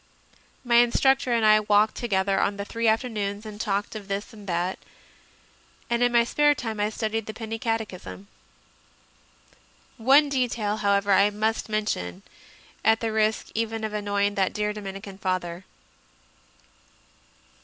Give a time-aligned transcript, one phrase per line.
[0.65, 4.47] My instructor and I walked together on the three afternoons and talked of this and
[4.47, 4.79] that,
[5.91, 8.27] and in my spare time I studied the Penny Catechism.
[9.97, 12.23] One detail, however, I must mention,
[12.83, 15.65] at the risk even of annoying that dear Dominican Father.